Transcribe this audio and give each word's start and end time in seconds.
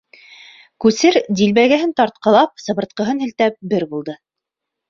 Күсер 0.85 1.19
дилбегәһен 1.41 1.93
тартҡылап, 2.01 2.65
сыбыртҡыһын 2.67 3.25
һелтәп 3.27 3.63
бер 3.75 3.87
булды. 3.93 4.21